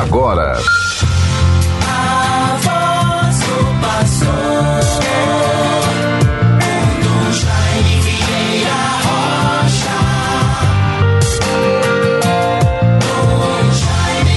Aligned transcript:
agora. 0.00 0.56
Jaime. 13.72 14.34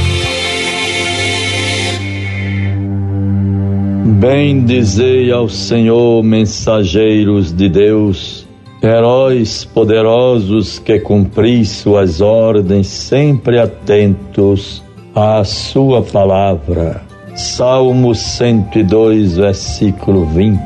Bendizei 4.19 5.31
ao 5.31 5.49
Senhor, 5.49 6.23
mensageiros 6.23 7.51
de 7.51 7.67
Deus, 7.69 8.47
heróis 8.81 9.65
poderosos 9.65 10.77
que 10.79 10.99
cumpris 10.99 11.69
suas 11.69 12.21
ordens, 12.21 12.87
sempre 12.87 13.59
atentos 13.59 14.85
à 15.17 15.43
sua 15.43 16.03
palavra. 16.03 17.01
Salmo 17.35 18.13
102, 18.13 19.37
versículo 19.37 20.25
20. 20.25 20.61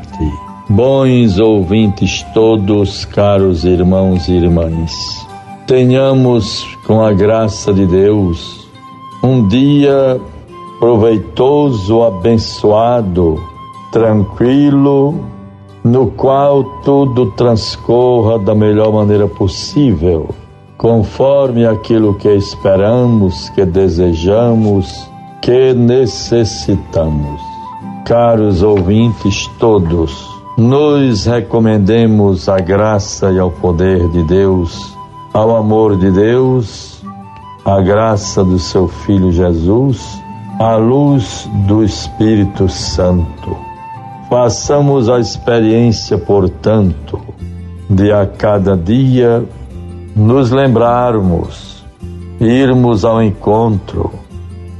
Bons 0.68 1.38
ouvintes 1.38 2.22
todos, 2.34 3.06
caros 3.06 3.64
irmãos 3.64 4.28
e 4.28 4.32
irmãs, 4.32 4.92
tenhamos, 5.66 6.66
com 6.86 7.00
a 7.00 7.14
graça 7.14 7.72
de 7.72 7.86
Deus, 7.86 8.68
um 9.24 9.48
dia 9.48 10.20
proveitoso, 10.78 12.02
abençoado, 12.02 13.42
tranquilo, 13.90 15.14
no 15.82 16.08
qual 16.08 16.62
tudo 16.82 17.30
transcorra 17.30 18.38
da 18.38 18.54
melhor 18.54 18.92
maneira 18.92 19.26
possível, 19.26 20.28
conforme 20.82 21.64
aquilo 21.64 22.12
que 22.14 22.28
esperamos, 22.34 23.48
que 23.50 23.64
desejamos, 23.64 25.08
que 25.40 25.72
necessitamos. 25.72 27.40
Caros 28.04 28.64
ouvintes 28.64 29.46
todos, 29.60 30.28
nos 30.58 31.24
recomendemos 31.24 32.48
à 32.48 32.58
graça 32.58 33.30
e 33.30 33.38
ao 33.38 33.48
poder 33.48 34.08
de 34.08 34.24
Deus, 34.24 34.92
ao 35.32 35.54
amor 35.54 35.96
de 35.96 36.10
Deus, 36.10 37.00
à 37.64 37.80
graça 37.80 38.42
do 38.42 38.58
seu 38.58 38.88
Filho 38.88 39.30
Jesus, 39.30 40.20
à 40.58 40.74
luz 40.74 41.48
do 41.68 41.84
Espírito 41.84 42.68
Santo. 42.68 43.56
Façamos 44.28 45.08
a 45.08 45.20
experiência, 45.20 46.18
portanto, 46.18 47.20
de 47.88 48.10
a 48.10 48.26
cada 48.26 48.76
dia 48.76 49.46
nos 50.14 50.50
lembrarmos, 50.50 51.82
irmos 52.38 53.04
ao 53.04 53.22
encontro, 53.22 54.10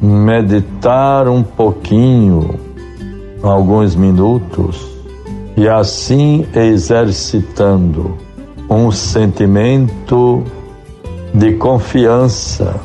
meditar 0.00 1.28
um 1.28 1.42
pouquinho, 1.42 2.58
alguns 3.42 3.94
minutos, 3.94 4.86
e 5.56 5.68
assim 5.68 6.46
exercitando 6.54 8.16
um 8.68 8.90
sentimento 8.90 10.42
de 11.34 11.54
confiança, 11.54 12.76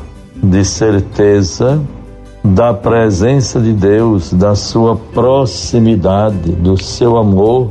de 0.42 0.64
certeza 0.64 1.80
da 2.42 2.72
presença 2.72 3.60
de 3.60 3.72
Deus, 3.72 4.32
da 4.32 4.54
sua 4.54 4.96
proximidade, 4.96 6.52
do 6.52 6.82
seu 6.82 7.18
amor, 7.18 7.70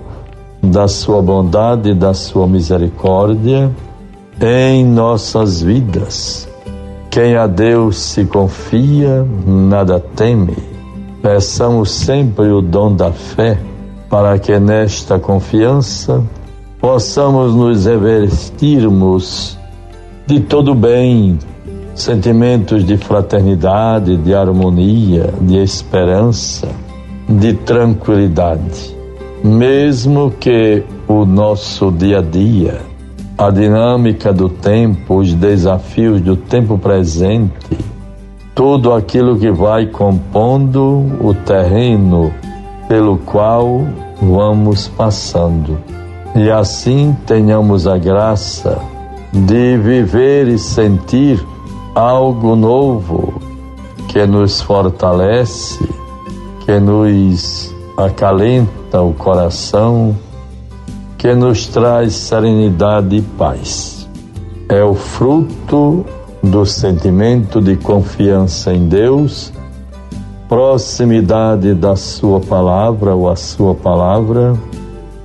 da 0.61 0.87
sua 0.87 1.21
bondade, 1.21 1.93
da 1.93 2.13
sua 2.13 2.45
misericórdia 2.45 3.71
em 4.41 4.85
nossas 4.85 5.61
vidas. 5.61 6.47
Quem 7.09 7.35
a 7.35 7.47
Deus 7.47 7.97
se 7.97 8.25
confia, 8.25 9.25
nada 9.45 9.99
teme. 9.99 10.55
Peçamos 11.21 11.91
sempre 11.91 12.51
o 12.51 12.61
dom 12.61 12.95
da 12.95 13.11
fé, 13.11 13.57
para 14.09 14.37
que 14.37 14.59
nesta 14.59 15.17
confiança 15.17 16.23
possamos 16.79 17.55
nos 17.55 17.85
revestirmos 17.85 19.57
de 20.27 20.39
todo 20.41 20.75
bem, 20.75 21.39
sentimentos 21.95 22.85
de 22.85 22.97
fraternidade, 22.97 24.15
de 24.17 24.35
harmonia, 24.35 25.33
de 25.41 25.57
esperança, 25.57 26.67
de 27.27 27.53
tranquilidade. 27.53 28.95
Mesmo 29.43 30.31
que 30.39 30.83
o 31.07 31.25
nosso 31.25 31.91
dia 31.91 32.19
a 32.19 32.21
dia, 32.21 32.81
a 33.37 33.51
dinâmica 33.51 34.33
do 34.33 34.49
tempo, 34.49 35.17
os 35.17 35.33
desafios 35.33 36.19
do 36.21 36.35
tempo 36.35 36.77
presente, 36.77 37.77
tudo 38.55 38.93
aquilo 38.93 39.37
que 39.37 39.51
vai 39.51 39.85
compondo 39.85 41.05
o 41.21 41.35
terreno 41.45 42.33
pelo 42.87 43.17
qual 43.19 43.81
vamos 44.19 44.87
passando. 44.87 45.77
E 46.35 46.49
assim 46.49 47.15
tenhamos 47.27 47.85
a 47.85 47.97
graça 47.97 48.79
de 49.31 49.77
viver 49.77 50.47
e 50.47 50.57
sentir 50.57 51.39
algo 51.93 52.55
novo 52.55 53.39
que 54.07 54.25
nos 54.25 54.61
fortalece, 54.61 55.87
que 56.65 56.79
nos 56.79 57.73
acalenta 57.95 59.01
o 59.01 59.13
coração, 59.13 60.15
que 61.17 61.33
nos 61.33 61.67
traz 61.67 62.13
serenidade 62.13 63.17
e 63.17 63.21
paz. 63.21 64.07
É 64.69 64.83
o 64.83 64.93
fruto 64.93 66.05
do 66.43 66.65
sentimento 66.65 67.61
de 67.61 67.75
confiança 67.75 68.73
em 68.73 68.87
Deus, 68.87 69.51
proximidade 70.47 71.73
da 71.73 71.95
Sua 71.95 72.39
palavra 72.39 73.15
ou 73.15 73.29
a 73.29 73.35
Sua 73.35 73.73
palavra 73.73 74.55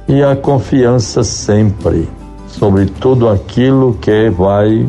e 0.09 0.23
a 0.23 0.35
confiança 0.35 1.23
sempre 1.23 2.09
sobre 2.47 2.87
tudo 2.87 3.29
aquilo 3.29 3.95
que 3.95 4.31
vai 4.31 4.87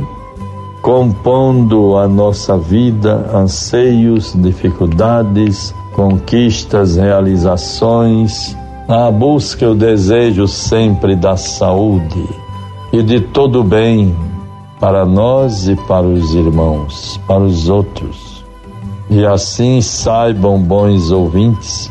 compondo 0.82 1.98
a 1.98 2.08
nossa 2.10 2.58
vida, 2.58 3.30
anseios, 3.34 4.34
dificuldades, 4.36 5.74
conquistas, 5.94 6.98
realizações, 6.98 8.58
a 8.88 9.10
busca 9.10 9.70
o 9.70 9.76
desejo 9.76 10.48
sempre 10.48 11.16
da 11.16 11.38
saúde 11.38 12.28
e 12.92 13.02
de 13.02 13.22
todo 13.22 13.62
o 13.62 13.64
bem 13.64 14.14
para 14.80 15.06
nós 15.06 15.70
e 15.70 15.76
para 15.76 16.06
os 16.06 16.36
irmãos, 16.36 17.20
para 17.26 17.42
os 17.42 17.70
outros. 17.70 18.44
E 19.10 19.26
assim 19.26 19.82
saibam, 19.82 20.62
bons 20.62 21.12
ouvintes, 21.12 21.90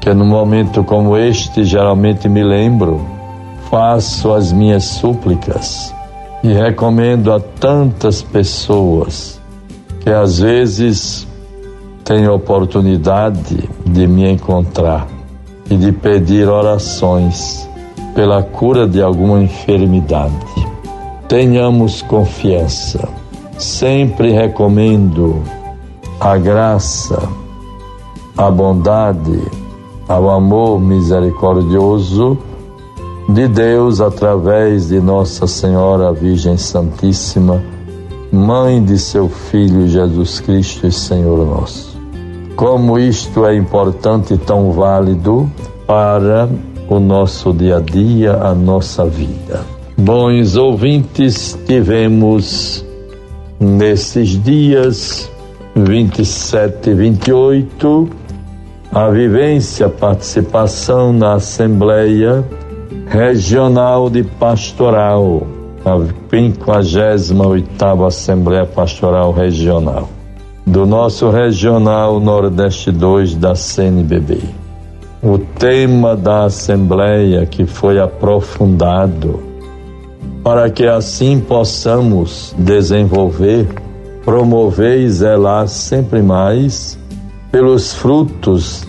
que 0.00 0.12
no 0.12 0.26
momento 0.26 0.84
como 0.84 1.16
este, 1.16 1.64
geralmente 1.64 2.28
me 2.28 2.44
lembro, 2.44 3.00
faço 3.70 4.32
as 4.34 4.52
minhas 4.52 4.84
súplicas 4.84 5.94
e 6.42 6.52
recomendo 6.52 7.32
a 7.32 7.40
tantas 7.40 8.20
pessoas 8.20 9.40
que 10.00 10.10
às 10.10 10.38
vezes 10.38 11.26
têm 12.04 12.28
oportunidade 12.28 13.70
de 13.86 14.06
me 14.06 14.30
encontrar 14.30 15.13
e 15.70 15.76
de 15.76 15.92
pedir 15.92 16.48
orações 16.48 17.68
pela 18.14 18.42
cura 18.42 18.86
de 18.86 19.02
alguma 19.02 19.42
enfermidade. 19.42 20.34
Tenhamos 21.28 22.02
confiança. 22.02 23.08
Sempre 23.58 24.32
recomendo 24.32 25.42
a 26.20 26.36
graça, 26.36 27.28
a 28.36 28.50
bondade, 28.50 29.40
ao 30.08 30.28
amor 30.30 30.80
misericordioso 30.80 32.36
de 33.28 33.48
Deus 33.48 34.00
através 34.00 34.88
de 34.88 35.00
Nossa 35.00 35.46
Senhora 35.46 36.12
Virgem 36.12 36.56
Santíssima, 36.56 37.62
Mãe 38.30 38.82
de 38.84 38.98
seu 38.98 39.28
Filho 39.28 39.86
Jesus 39.86 40.40
Cristo 40.40 40.86
e 40.86 40.92
Senhor 40.92 41.46
nosso. 41.46 41.93
Como 42.56 42.98
isto 42.98 43.46
é 43.46 43.56
importante 43.56 44.34
e 44.34 44.38
tão 44.38 44.70
válido 44.70 45.50
para 45.86 46.48
o 46.88 47.00
nosso 47.00 47.52
dia 47.52 47.78
a 47.78 47.80
dia, 47.80 48.34
a 48.34 48.54
nossa 48.54 49.04
vida. 49.04 49.60
Bons 49.96 50.56
ouvintes, 50.56 51.58
tivemos 51.66 52.84
nesses 53.58 54.42
dias 54.42 55.30
27 55.74 56.90
e 56.90 56.94
28 56.94 58.08
a 58.92 59.08
vivência, 59.10 59.88
participação 59.88 61.12
na 61.12 61.34
Assembleia 61.34 62.44
Regional 63.08 64.08
de 64.08 64.22
Pastoral, 64.22 65.42
a 65.84 65.98
58 66.30 68.04
Assembleia 68.04 68.64
Pastoral 68.64 69.32
Regional, 69.32 70.08
do 70.66 70.86
nosso 70.86 71.30
Regional 71.30 72.20
Nordeste 72.20 72.90
2 72.90 73.34
da 73.36 73.54
CNBB. 73.54 74.40
O 75.22 75.38
tema 75.38 76.16
da 76.16 76.44
Assembleia 76.44 77.46
que 77.46 77.66
foi 77.66 77.98
aprofundado, 77.98 79.40
para 80.42 80.70
que 80.70 80.86
assim 80.86 81.40
possamos 81.40 82.54
desenvolver 82.58 83.66
promover 84.24 85.00
e 85.00 85.10
zelar 85.10 85.68
sempre 85.68 86.22
mais 86.22 86.98
pelos 87.52 87.92
frutos 87.92 88.86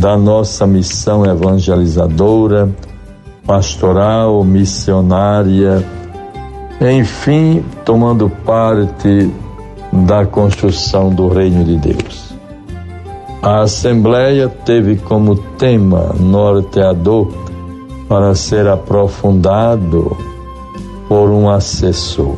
da 0.00 0.16
nossa 0.16 0.66
missão 0.66 1.24
evangelizadora, 1.24 2.68
pastoral, 3.46 4.42
missionária, 4.42 5.84
enfim, 6.80 7.62
tomando 7.84 8.30
parte 8.44 9.30
da 10.06 10.26
construção 10.26 11.10
do 11.10 11.28
reino 11.28 11.64
de 11.64 11.76
Deus. 11.76 12.34
A 13.42 13.62
Assembleia 13.62 14.48
teve 14.48 14.96
como 14.96 15.36
tema 15.56 16.14
norteador 16.18 17.32
para 18.08 18.34
ser 18.34 18.66
aprofundado 18.66 20.16
por 21.08 21.30
um 21.30 21.48
assessor. 21.48 22.36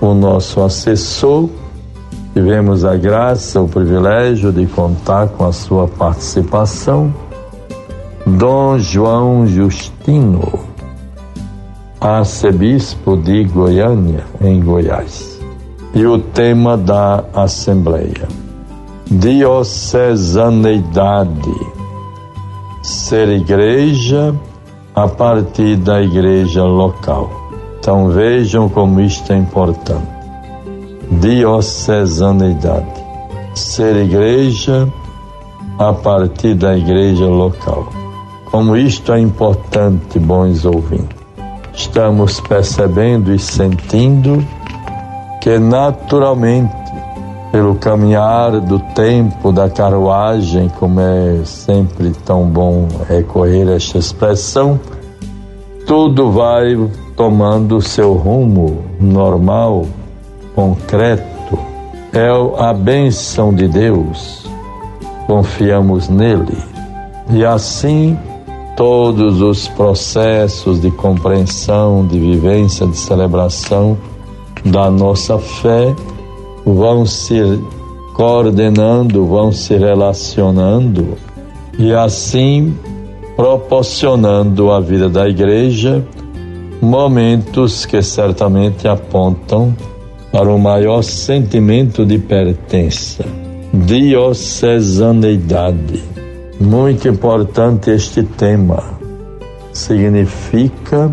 O 0.00 0.14
nosso 0.14 0.62
assessor, 0.62 1.50
tivemos 2.32 2.84
a 2.84 2.96
graça, 2.96 3.60
o 3.60 3.68
privilégio 3.68 4.52
de 4.52 4.66
contar 4.66 5.28
com 5.28 5.44
a 5.44 5.52
sua 5.52 5.86
participação, 5.86 7.12
Dom 8.26 8.78
João 8.78 9.46
Justino, 9.46 10.60
arcebispo 12.00 13.16
de 13.16 13.44
Goiânia, 13.44 14.24
em 14.40 14.60
Goiás. 14.60 15.35
E 15.96 16.06
o 16.06 16.18
tema 16.18 16.76
da 16.76 17.24
Assembleia: 17.32 18.28
Diocesaneidade, 19.10 21.54
ser 22.82 23.30
igreja 23.30 24.34
a 24.94 25.08
partir 25.08 25.76
da 25.76 26.02
igreja 26.02 26.64
local. 26.64 27.30
Então 27.78 28.10
vejam 28.10 28.68
como 28.68 29.00
isto 29.00 29.32
é 29.32 29.38
importante. 29.38 30.06
Diocesaneidade, 31.12 33.02
ser 33.54 33.96
igreja 33.96 34.86
a 35.78 35.94
partir 35.94 36.56
da 36.56 36.76
igreja 36.76 37.24
local. 37.24 37.88
Como 38.50 38.76
isto 38.76 39.14
é 39.14 39.20
importante, 39.20 40.18
bons 40.18 40.66
ouvintes. 40.66 41.16
Estamos 41.72 42.38
percebendo 42.40 43.32
e 43.32 43.38
sentindo 43.38 44.44
que 45.46 45.60
naturalmente, 45.60 46.74
pelo 47.52 47.76
caminhar 47.76 48.60
do 48.62 48.80
tempo, 48.96 49.52
da 49.52 49.70
carruagem, 49.70 50.68
como 50.68 50.98
é 50.98 51.40
sempre 51.44 52.10
tão 52.24 52.48
bom 52.48 52.88
recorrer 53.08 53.68
a 53.68 53.74
esta 53.76 53.96
expressão, 53.96 54.80
tudo 55.86 56.32
vai 56.32 56.76
tomando 57.14 57.80
seu 57.80 58.14
rumo 58.14 58.82
normal, 59.00 59.86
concreto. 60.52 61.56
É 62.12 62.28
a 62.60 62.72
bênção 62.72 63.54
de 63.54 63.68
Deus, 63.68 64.50
confiamos 65.28 66.08
nele. 66.08 66.58
E 67.30 67.44
assim 67.44 68.18
todos 68.76 69.40
os 69.40 69.68
processos 69.68 70.80
de 70.80 70.90
compreensão, 70.90 72.04
de 72.04 72.18
vivência, 72.18 72.84
de 72.84 72.96
celebração 72.96 73.96
da 74.70 74.90
nossa 74.90 75.38
fé 75.38 75.94
vão 76.64 77.04
se 77.06 77.40
coordenando, 78.14 79.24
vão 79.26 79.52
se 79.52 79.76
relacionando 79.76 81.16
e 81.78 81.92
assim 81.92 82.74
proporcionando 83.36 84.72
à 84.72 84.80
vida 84.80 85.08
da 85.08 85.28
igreja 85.28 86.04
momentos 86.80 87.86
que 87.86 88.02
certamente 88.02 88.88
apontam 88.88 89.72
para 90.32 90.52
o 90.52 90.58
maior 90.58 91.02
sentimento 91.02 92.04
de 92.04 92.18
pertença, 92.18 93.24
diocesaneidade 93.72 96.16
muito 96.58 97.08
importante 97.08 97.90
este 97.90 98.22
tema. 98.22 98.82
Significa 99.72 101.12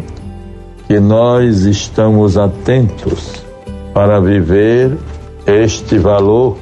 que 0.88 1.00
nós 1.00 1.66
estamos 1.66 2.38
atentos 2.38 3.43
para 3.94 4.20
viver 4.20 4.98
este 5.46 5.98
valor 5.98 6.58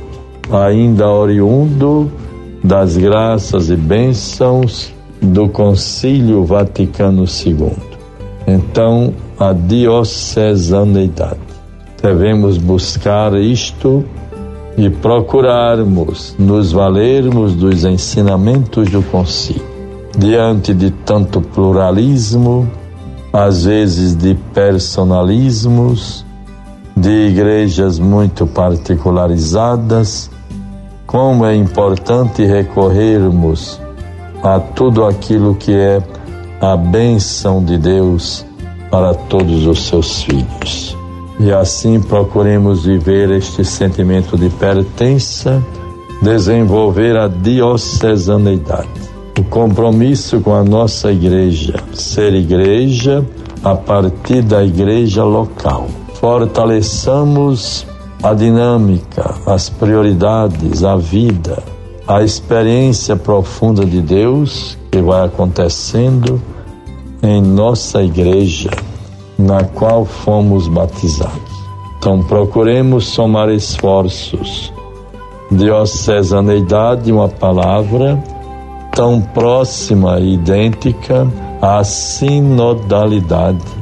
ainda 0.51 1.07
oriundo 1.09 2.11
das 2.63 2.97
graças 2.97 3.69
e 3.69 3.75
bênçãos 3.75 4.93
do 5.21 5.47
Concílio 5.49 6.43
Vaticano 6.43 7.23
II. 7.23 7.71
Então, 8.47 9.13
a 9.39 9.53
diocesaneidade. 9.53 11.39
Devemos 12.01 12.57
buscar 12.57 13.33
isto 13.35 14.03
e 14.77 14.89
procurarmos 14.89 16.35
nos 16.39 16.71
valermos 16.71 17.53
dos 17.53 17.85
ensinamentos 17.85 18.89
do 18.89 19.03
Concílio. 19.03 19.69
Diante 20.17 20.73
de 20.73 20.89
tanto 20.91 21.39
pluralismo, 21.41 22.67
às 23.31 23.65
vezes 23.65 24.15
de 24.15 24.35
personalismos, 24.53 26.25
de 27.01 27.29
igrejas 27.29 27.97
muito 27.97 28.45
particularizadas, 28.45 30.29
como 31.07 31.43
é 31.47 31.55
importante 31.55 32.45
recorrermos 32.45 33.81
a 34.43 34.59
tudo 34.59 35.03
aquilo 35.05 35.55
que 35.55 35.73
é 35.73 35.99
a 36.61 36.77
bênção 36.77 37.63
de 37.65 37.79
Deus 37.79 38.45
para 38.91 39.15
todos 39.15 39.65
os 39.65 39.81
seus 39.87 40.21
filhos. 40.21 40.95
E 41.39 41.51
assim 41.51 41.99
procuremos 41.99 42.85
viver 42.85 43.31
este 43.31 43.65
sentimento 43.65 44.37
de 44.37 44.49
pertença, 44.51 45.59
desenvolver 46.21 47.17
a 47.17 47.27
diocesaneidade, 47.27 48.89
o 49.39 49.43
compromisso 49.45 50.39
com 50.39 50.53
a 50.53 50.63
nossa 50.63 51.11
igreja, 51.11 51.81
ser 51.93 52.35
igreja 52.35 53.25
a 53.63 53.73
partir 53.73 54.43
da 54.43 54.63
igreja 54.63 55.23
local. 55.23 55.87
Fortaleçamos 56.21 57.83
a 58.21 58.35
dinâmica, 58.35 59.33
as 59.47 59.71
prioridades, 59.71 60.83
a 60.83 60.95
vida, 60.95 61.63
a 62.07 62.21
experiência 62.21 63.15
profunda 63.15 63.83
de 63.83 63.99
Deus 63.99 64.77
que 64.91 65.01
vai 65.01 65.25
acontecendo 65.25 66.39
em 67.23 67.41
nossa 67.41 68.03
igreja 68.03 68.69
na 69.35 69.63
qual 69.63 70.05
fomos 70.05 70.67
batizados. 70.67 71.65
Então 71.97 72.21
procuremos 72.21 73.07
somar 73.07 73.49
esforços. 73.49 74.71
Diocesaneidade, 75.49 77.11
uma 77.11 77.29
palavra 77.29 78.23
tão 78.93 79.19
próxima 79.19 80.19
e 80.19 80.35
idêntica 80.35 81.27
à 81.59 81.83
sinodalidade. 81.83 83.80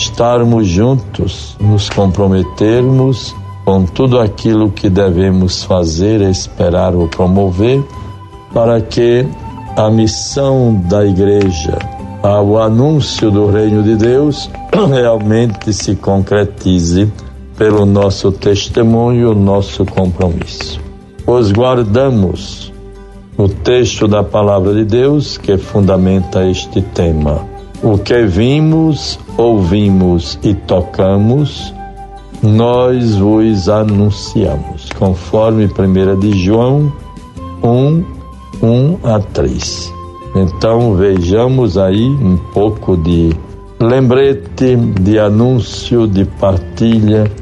Estarmos 0.00 0.66
juntos, 0.66 1.58
nos 1.60 1.90
comprometermos 1.90 3.36
com 3.66 3.84
tudo 3.84 4.18
aquilo 4.18 4.70
que 4.70 4.88
devemos 4.88 5.62
fazer, 5.62 6.22
esperar 6.22 6.94
ou 6.94 7.06
promover, 7.06 7.84
para 8.50 8.80
que 8.80 9.26
a 9.76 9.90
missão 9.90 10.82
da 10.88 11.04
igreja 11.04 11.78
ao 12.22 12.58
anúncio 12.62 13.30
do 13.30 13.50
reino 13.50 13.82
de 13.82 13.94
Deus 13.94 14.48
realmente 14.90 15.70
se 15.70 15.94
concretize 15.94 17.12
pelo 17.58 17.84
nosso 17.84 18.32
testemunho, 18.32 19.34
nosso 19.34 19.84
compromisso. 19.84 20.80
Os 21.26 21.52
guardamos 21.52 22.72
o 23.36 23.50
texto 23.50 24.08
da 24.08 24.24
palavra 24.24 24.72
de 24.72 24.86
Deus 24.86 25.36
que 25.36 25.58
fundamenta 25.58 26.42
este 26.46 26.80
tema. 26.80 27.49
O 27.82 27.96
que 27.96 28.26
vimos, 28.26 29.18
ouvimos 29.38 30.38
e 30.42 30.52
tocamos, 30.52 31.72
nós 32.42 33.16
vos 33.16 33.70
anunciamos, 33.70 34.90
conforme 34.98 35.64
1 35.64 36.20
de 36.20 36.38
João 36.38 36.92
1, 37.62 38.04
1 38.62 38.98
a 39.02 39.18
3. 39.18 39.94
Então 40.36 40.94
vejamos 40.94 41.78
aí 41.78 42.06
um 42.06 42.36
pouco 42.52 42.98
de 42.98 43.30
lembrete, 43.80 44.76
de 44.76 45.18
anúncio, 45.18 46.06
de 46.06 46.26
partilha 46.26 47.32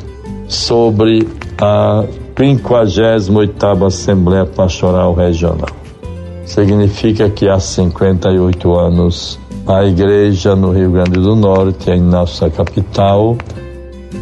sobre 0.47 1.27
a 1.61 2.05
58ª 2.37 3.87
Assembleia 3.89 4.47
Pastoral 4.47 5.15
Regional. 5.15 5.77
Significa 6.45 7.29
que 7.29 7.49
há 7.49 7.59
58 7.59 8.73
anos 8.79 9.39
a 9.69 9.85
igreja 9.85 10.57
no 10.57 10.71
Rio 10.73 10.91
Grande 10.91 11.21
do 11.21 11.37
Norte, 11.37 11.91
em 11.91 12.01
nossa 12.01 12.49
capital, 12.49 13.37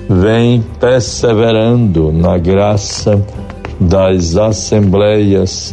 vem 0.09 0.61
perseverando 0.81 2.11
na 2.11 2.37
graça 2.37 3.25
das 3.79 4.37
assembleias 4.37 5.73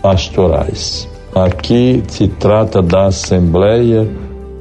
pastorais. 0.00 1.06
Aqui 1.34 2.02
se 2.08 2.28
trata 2.28 2.80
da 2.80 3.08
Assembleia 3.08 4.08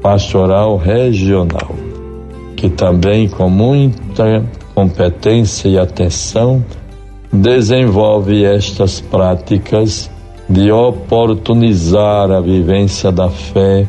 Pastoral 0.02 0.76
Regional, 0.76 1.74
que 2.58 2.70
também 2.70 3.30
com 3.30 3.50
muita 3.50 4.44
competência 4.76 5.70
e 5.70 5.80
atenção 5.80 6.64
desenvolve 7.32 8.44
estas 8.44 9.00
práticas 9.00 10.12
de 10.50 10.70
oportunizar 10.70 12.30
a 12.30 12.42
vivência 12.42 13.10
da 13.10 13.30
fé, 13.30 13.88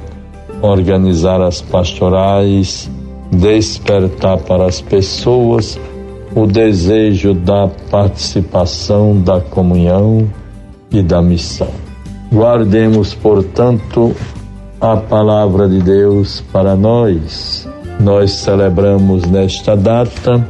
organizar 0.63 1.41
as 1.41 1.61
pastorais, 1.61 2.91
despertar 3.31 4.39
para 4.39 4.67
as 4.67 4.81
pessoas 4.81 5.79
o 6.35 6.47
desejo 6.47 7.35
da 7.35 7.69
participação, 7.91 9.21
da 9.21 9.41
comunhão 9.41 10.29
e 10.91 11.03
da 11.03 11.21
missão. 11.21 11.71
Guardemos, 12.33 13.15
portanto, 13.15 14.15
a 14.81 14.97
palavra 14.97 15.69
de 15.69 15.81
Deus 15.81 16.43
para 16.53 16.77
nós. 16.77 17.69
Nós 17.99 18.31
celebramos 18.33 19.25
nesta 19.25 19.77
data 19.77 20.47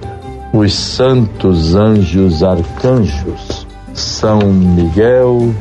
os 0.52 0.74
santos 0.74 1.74
anjos 1.74 2.42
arcanjos, 2.42 3.66
São 3.94 4.40
Miguel, 4.40 5.54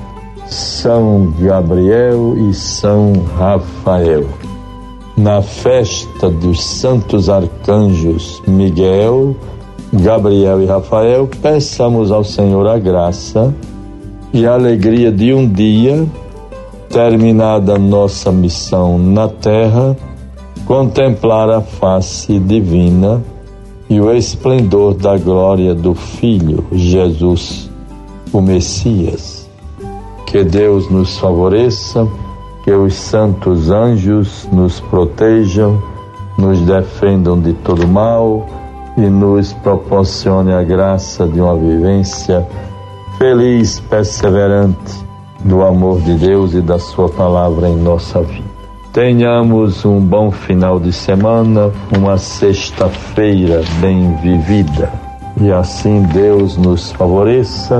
São 0.47 1.33
Gabriel 1.39 2.35
e 2.49 2.53
São 2.53 3.13
Rafael. 3.37 4.38
Na 5.19 5.41
festa 5.41 6.29
dos 6.29 6.63
santos 6.63 7.27
arcanjos 7.27 8.41
Miguel, 8.47 9.35
Gabriel 9.91 10.61
e 10.61 10.65
Rafael, 10.65 11.27
peçamos 11.41 12.09
ao 12.09 12.23
Senhor 12.23 12.65
a 12.65 12.79
graça 12.79 13.53
e 14.31 14.45
a 14.45 14.53
alegria 14.53 15.11
de 15.11 15.33
um 15.33 15.45
dia, 15.45 16.07
terminada 16.87 17.77
nossa 17.77 18.31
missão 18.31 18.97
na 18.97 19.27
terra, 19.27 19.97
contemplar 20.65 21.49
a 21.49 21.59
face 21.59 22.39
divina 22.39 23.21
e 23.89 23.99
o 23.99 24.15
esplendor 24.15 24.93
da 24.93 25.17
glória 25.17 25.75
do 25.75 25.93
Filho 25.93 26.65
Jesus, 26.71 27.69
o 28.31 28.39
Messias. 28.39 29.49
Que 30.25 30.45
Deus 30.45 30.89
nos 30.89 31.17
favoreça, 31.17 32.07
que 32.69 32.73
os 32.75 32.93
santos 32.93 33.71
anjos 33.71 34.47
nos 34.51 34.79
protejam, 34.79 35.81
nos 36.37 36.61
defendam 36.61 37.41
de 37.41 37.51
todo 37.51 37.87
mal 37.87 38.45
e 38.95 39.09
nos 39.09 39.53
proporcione 39.53 40.53
a 40.53 40.61
graça 40.61 41.27
de 41.27 41.41
uma 41.41 41.57
vivência 41.57 42.47
feliz, 43.17 43.79
perseverante 43.79 45.03
do 45.43 45.63
amor 45.63 45.99
de 46.01 46.13
Deus 46.13 46.53
e 46.53 46.61
da 46.61 46.77
Sua 46.77 47.09
palavra 47.09 47.67
em 47.67 47.75
nossa 47.75 48.21
vida. 48.21 48.45
Tenhamos 48.93 49.83
um 49.83 49.99
bom 49.99 50.29
final 50.29 50.79
de 50.79 50.93
semana, 50.93 51.71
uma 51.97 52.19
sexta-feira 52.19 53.63
bem 53.81 54.15
vivida. 54.17 54.93
E 55.41 55.51
assim 55.51 56.03
Deus 56.03 56.55
nos 56.55 56.91
favoreça. 56.91 57.79